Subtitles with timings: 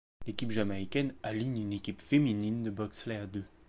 [0.25, 3.45] L'équipe jamaïcaine aligne une équipe féminine de bobsleigh à deux.